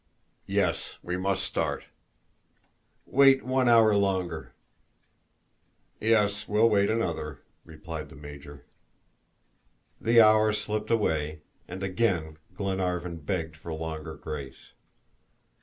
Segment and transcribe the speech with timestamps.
[0.47, 1.85] "Yes, we must start."
[3.05, 4.51] "Wait one hour longer."
[5.99, 8.65] "Yes, we'll wait another," replied the Major.
[9.99, 14.71] The hour slipped away, and again Glenarvan begged for longer grace.